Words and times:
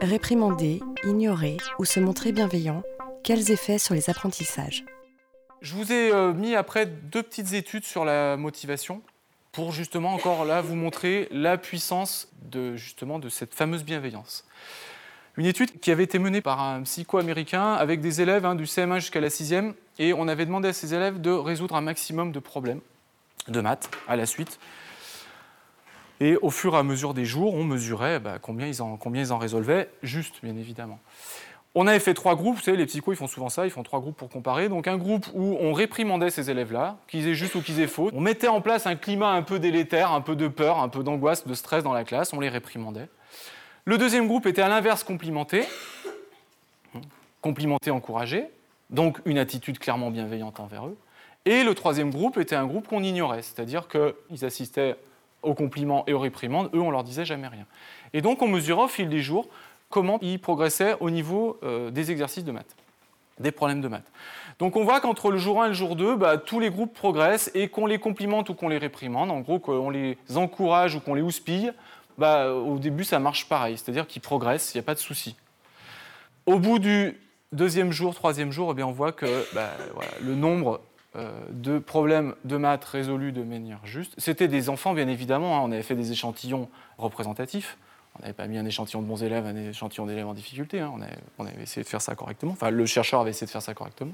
Réprimander, 0.00 0.80
ignorer 1.04 1.58
ou 1.78 1.84
se 1.84 2.00
montrer 2.00 2.32
bienveillant, 2.32 2.82
quels 3.22 3.50
effets 3.50 3.78
sur 3.78 3.94
les 3.94 4.08
apprentissages? 4.08 4.86
Je 5.60 5.74
vous 5.74 5.92
ai 5.92 6.10
euh, 6.10 6.32
mis 6.32 6.54
après 6.54 6.86
deux 6.86 7.22
petites 7.22 7.52
études 7.52 7.84
sur 7.84 8.06
la 8.06 8.38
motivation 8.38 9.02
pour 9.52 9.72
justement 9.72 10.14
encore 10.14 10.46
là 10.46 10.62
vous 10.62 10.74
montrer 10.74 11.28
la 11.30 11.58
puissance 11.58 12.28
de 12.40 12.76
justement 12.76 13.18
de 13.18 13.28
cette 13.28 13.52
fameuse 13.52 13.84
bienveillance. 13.84 14.46
Une 15.36 15.44
étude 15.44 15.80
qui 15.80 15.90
avait 15.90 16.04
été 16.04 16.18
menée 16.18 16.40
par 16.40 16.62
un 16.62 16.82
psycho-américain 16.84 17.74
avec 17.74 18.00
des 18.00 18.22
élèves 18.22 18.46
hein, 18.46 18.54
du 18.54 18.64
CM1 18.64 19.00
jusqu'à 19.00 19.20
la 19.20 19.28
6e 19.28 19.74
et 19.98 20.14
on 20.14 20.28
avait 20.28 20.46
demandé 20.46 20.68
à 20.68 20.72
ces 20.72 20.94
élèves 20.94 21.20
de 21.20 21.30
résoudre 21.30 21.74
un 21.74 21.82
maximum 21.82 22.32
de 22.32 22.38
problèmes 22.38 22.80
de 23.48 23.60
maths 23.60 23.90
à 24.08 24.16
la 24.16 24.24
suite. 24.24 24.58
Et 26.20 26.36
au 26.36 26.50
fur 26.50 26.74
et 26.74 26.78
à 26.78 26.82
mesure 26.82 27.14
des 27.14 27.24
jours, 27.24 27.54
on 27.54 27.64
mesurait 27.64 28.20
bah, 28.20 28.38
combien, 28.40 28.66
ils 28.66 28.82
en, 28.82 28.96
combien 28.96 29.22
ils 29.22 29.32
en 29.32 29.38
résolvaient, 29.38 29.88
juste 30.02 30.36
bien 30.42 30.56
évidemment. 30.56 31.00
On 31.74 31.86
avait 31.86 32.00
fait 32.00 32.14
trois 32.14 32.34
groupes, 32.34 32.56
vous 32.56 32.62
savez, 32.62 32.76
les 32.76 32.86
psychos, 32.86 33.12
ils 33.12 33.16
font 33.16 33.28
souvent 33.28 33.48
ça, 33.48 33.64
ils 33.64 33.70
font 33.70 33.84
trois 33.84 34.00
groupes 34.00 34.16
pour 34.16 34.28
comparer. 34.28 34.68
Donc 34.68 34.88
un 34.88 34.96
groupe 34.96 35.26
où 35.34 35.56
on 35.60 35.72
réprimandait 35.72 36.30
ces 36.30 36.50
élèves-là, 36.50 36.98
qu'ils 37.06 37.28
aient 37.28 37.34
juste 37.34 37.54
ou 37.54 37.62
qu'ils 37.62 37.80
aient 37.80 37.86
faux. 37.86 38.10
On 38.12 38.20
mettait 38.20 38.48
en 38.48 38.60
place 38.60 38.86
un 38.86 38.96
climat 38.96 39.30
un 39.30 39.42
peu 39.42 39.58
délétère, 39.60 40.10
un 40.12 40.20
peu 40.20 40.34
de 40.34 40.48
peur, 40.48 40.78
un 40.80 40.88
peu 40.88 41.04
d'angoisse, 41.04 41.46
de 41.46 41.54
stress 41.54 41.84
dans 41.84 41.92
la 41.92 42.04
classe, 42.04 42.32
on 42.32 42.40
les 42.40 42.48
réprimandait. 42.48 43.08
Le 43.84 43.98
deuxième 43.98 44.26
groupe 44.26 44.46
était 44.46 44.62
à 44.62 44.68
l'inverse 44.68 45.04
complimenté, 45.04 45.64
complimenté, 47.40 47.90
encouragé, 47.90 48.46
donc 48.90 49.20
une 49.24 49.38
attitude 49.38 49.78
clairement 49.78 50.10
bienveillante 50.10 50.60
envers 50.60 50.86
eux. 50.86 50.98
Et 51.46 51.62
le 51.62 51.74
troisième 51.74 52.10
groupe 52.10 52.36
était 52.36 52.56
un 52.56 52.66
groupe 52.66 52.88
qu'on 52.88 53.02
ignorait, 53.02 53.42
c'est-à-dire 53.42 53.86
qu'ils 53.88 54.44
assistaient 54.44 54.96
aux 55.42 55.54
compliments 55.54 56.04
et 56.06 56.12
aux 56.12 56.18
réprimandes, 56.18 56.70
eux, 56.74 56.80
on 56.80 56.90
leur 56.90 57.04
disait 57.04 57.24
jamais 57.24 57.48
rien. 57.48 57.66
Et 58.12 58.20
donc 58.22 58.42
on 58.42 58.48
mesurait 58.48 58.84
au 58.84 58.88
fil 58.88 59.08
des 59.08 59.20
jours 59.20 59.48
comment 59.88 60.18
ils 60.22 60.38
progressaient 60.38 60.96
au 61.00 61.10
niveau 61.10 61.58
euh, 61.62 61.90
des 61.90 62.10
exercices 62.10 62.44
de 62.44 62.52
maths, 62.52 62.76
des 63.38 63.50
problèmes 63.50 63.80
de 63.80 63.88
maths. 63.88 64.10
Donc 64.58 64.76
on 64.76 64.84
voit 64.84 65.00
qu'entre 65.00 65.30
le 65.30 65.38
jour 65.38 65.62
1 65.62 65.66
et 65.66 65.68
le 65.68 65.74
jour 65.74 65.96
2, 65.96 66.16
bah, 66.16 66.36
tous 66.38 66.60
les 66.60 66.70
groupes 66.70 66.94
progressent 66.94 67.50
et 67.54 67.68
qu'on 67.68 67.86
les 67.86 67.98
complimente 67.98 68.48
ou 68.48 68.54
qu'on 68.54 68.68
les 68.68 68.78
réprimande, 68.78 69.30
en 69.30 69.40
gros 69.40 69.58
qu'on 69.58 69.90
les 69.90 70.16
encourage 70.36 70.94
ou 70.94 71.00
qu'on 71.00 71.14
les 71.14 71.22
houspille, 71.22 71.72
bah, 72.18 72.52
au 72.52 72.78
début 72.78 73.04
ça 73.04 73.18
marche 73.18 73.48
pareil, 73.48 73.78
c'est-à-dire 73.78 74.06
qu'ils 74.06 74.22
progressent, 74.22 74.74
il 74.74 74.78
n'y 74.78 74.80
a 74.80 74.84
pas 74.84 74.94
de 74.94 75.00
souci. 75.00 75.36
Au 76.46 76.58
bout 76.58 76.78
du 76.78 77.18
deuxième 77.52 77.92
jour, 77.92 78.14
troisième 78.14 78.52
jour, 78.52 78.70
eh 78.72 78.74
bien, 78.74 78.86
on 78.86 78.92
voit 78.92 79.12
que 79.12 79.26
bah, 79.54 79.70
le 80.22 80.34
nombre 80.34 80.80
de 81.14 81.78
problèmes 81.78 82.34
de 82.44 82.56
maths 82.56 82.84
résolus 82.84 83.32
de 83.32 83.42
manière 83.42 83.84
juste. 83.84 84.14
C'était 84.18 84.46
des 84.46 84.68
enfants, 84.68 84.94
bien 84.94 85.08
évidemment, 85.08 85.56
hein. 85.56 85.62
on 85.64 85.72
avait 85.72 85.82
fait 85.82 85.96
des 85.96 86.12
échantillons 86.12 86.68
représentatifs. 86.98 87.76
On 88.16 88.22
n'avait 88.22 88.34
pas 88.34 88.46
mis 88.46 88.58
un 88.58 88.66
échantillon 88.66 89.02
de 89.02 89.06
bons 89.06 89.22
élèves, 89.22 89.46
un 89.46 89.56
échantillon 89.56 90.06
d'élèves 90.06 90.26
en 90.26 90.34
difficulté. 90.34 90.80
Hein. 90.80 90.92
On, 91.38 91.44
avait, 91.44 91.62
essayé 91.62 91.82
de 91.82 91.88
faire 91.88 92.02
ça 92.02 92.14
correctement. 92.14 92.52
Enfin, 92.52 92.70
le 92.70 92.86
chercheur 92.86 93.20
avait 93.20 93.30
essayé 93.30 93.46
de 93.46 93.50
faire 93.50 93.62
ça 93.62 93.74
correctement. 93.74 94.12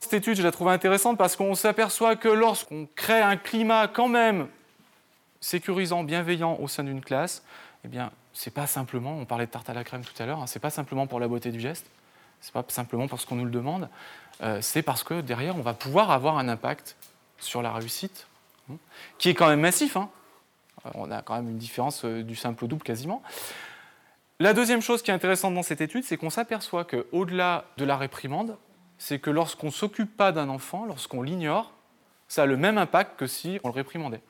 Cette 0.00 0.14
étude, 0.14 0.36
je 0.36 0.42
la 0.42 0.50
trouve 0.50 0.68
intéressante 0.68 1.18
parce 1.18 1.36
qu'on 1.36 1.54
s'aperçoit 1.54 2.16
que 2.16 2.28
lorsqu'on 2.28 2.88
crée 2.94 3.20
un 3.20 3.36
climat 3.36 3.86
quand 3.86 4.08
même 4.08 4.48
sécurisant, 5.40 6.04
bienveillant 6.04 6.56
au 6.60 6.68
sein 6.68 6.84
d'une 6.84 7.00
classe, 7.00 7.44
eh 7.84 7.88
bien, 7.88 8.10
c'est 8.32 8.52
pas 8.52 8.66
simplement, 8.66 9.16
on 9.16 9.24
parlait 9.24 9.46
de 9.46 9.50
tarte 9.50 9.68
à 9.70 9.74
la 9.74 9.84
crème 9.84 10.02
tout 10.02 10.22
à 10.22 10.26
l'heure, 10.26 10.40
hein, 10.40 10.46
c'est 10.46 10.60
pas 10.60 10.70
simplement 10.70 11.06
pour 11.06 11.20
la 11.20 11.28
beauté 11.28 11.50
du 11.50 11.60
geste, 11.60 11.86
c'est 12.40 12.52
pas 12.52 12.64
simplement 12.68 13.08
parce 13.08 13.24
qu'on 13.24 13.36
nous 13.36 13.44
le 13.44 13.50
demande, 13.50 13.84
euh, 13.84 14.29
c'est 14.60 14.82
parce 14.82 15.04
que 15.04 15.20
derrière, 15.20 15.56
on 15.56 15.62
va 15.62 15.74
pouvoir 15.74 16.10
avoir 16.10 16.38
un 16.38 16.48
impact 16.48 16.96
sur 17.40 17.62
la 17.62 17.72
réussite, 17.72 18.26
hein, 18.70 18.76
qui 19.18 19.28
est 19.28 19.34
quand 19.34 19.48
même 19.48 19.60
massif. 19.60 19.96
Hein. 19.96 20.10
Euh, 20.86 20.90
on 20.94 21.10
a 21.10 21.22
quand 21.22 21.34
même 21.34 21.48
une 21.48 21.58
différence 21.58 22.04
euh, 22.04 22.22
du 22.22 22.36
simple 22.36 22.64
au 22.64 22.68
double 22.68 22.82
quasiment. 22.82 23.22
La 24.38 24.54
deuxième 24.54 24.80
chose 24.80 25.02
qui 25.02 25.10
est 25.10 25.14
intéressante 25.14 25.54
dans 25.54 25.62
cette 25.62 25.80
étude, 25.80 26.04
c'est 26.04 26.16
qu'on 26.16 26.30
s'aperçoit 26.30 26.84
qu'au-delà 26.84 27.64
de 27.76 27.84
la 27.84 27.96
réprimande, 27.96 28.56
c'est 28.98 29.18
que 29.18 29.30
lorsqu'on 29.30 29.66
ne 29.66 29.72
s'occupe 29.72 30.16
pas 30.16 30.32
d'un 30.32 30.48
enfant, 30.48 30.86
lorsqu'on 30.86 31.22
l'ignore, 31.22 31.72
ça 32.28 32.44
a 32.44 32.46
le 32.46 32.56
même 32.56 32.78
impact 32.78 33.18
que 33.18 33.26
si 33.26 33.60
on 33.64 33.68
le 33.68 33.74
réprimandait. 33.74 34.20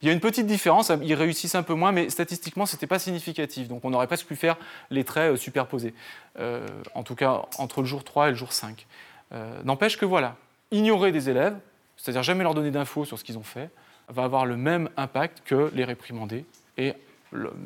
Il 0.00 0.08
y 0.08 0.10
a 0.10 0.14
une 0.14 0.20
petite 0.20 0.48
différence, 0.48 0.90
ils 1.02 1.14
réussissent 1.14 1.54
un 1.54 1.62
peu 1.62 1.74
moins, 1.74 1.92
mais 1.92 2.10
statistiquement, 2.10 2.66
ce 2.66 2.74
n'était 2.74 2.88
pas 2.88 2.98
significatif. 2.98 3.68
Donc 3.68 3.84
on 3.84 3.92
aurait 3.92 4.08
presque 4.08 4.26
pu 4.26 4.34
faire 4.34 4.56
les 4.90 5.04
traits 5.04 5.36
superposés, 5.36 5.94
en 6.36 7.04
tout 7.04 7.14
cas 7.14 7.42
entre 7.58 7.82
le 7.82 7.86
jour 7.86 8.02
3 8.02 8.28
et 8.28 8.30
le 8.30 8.36
jour 8.36 8.52
5. 8.52 8.84
Euh, 9.32 9.62
n'empêche 9.64 9.96
que 9.96 10.04
voilà, 10.04 10.36
ignorer 10.70 11.12
des 11.12 11.30
élèves, 11.30 11.56
c'est-à-dire 11.96 12.22
jamais 12.22 12.44
leur 12.44 12.54
donner 12.54 12.70
d'infos 12.70 13.04
sur 13.04 13.18
ce 13.18 13.24
qu'ils 13.24 13.38
ont 13.38 13.42
fait, 13.42 13.70
va 14.08 14.24
avoir 14.24 14.46
le 14.46 14.56
même 14.56 14.88
impact 14.96 15.42
que 15.44 15.70
les 15.74 15.84
réprimander 15.84 16.44
et 16.76 16.94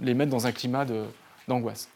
les 0.03 0.15
mettre 0.15 0.31
dans 0.31 0.47
un 0.47 0.53
climat 0.53 0.87
d'angoisse. 1.49 1.89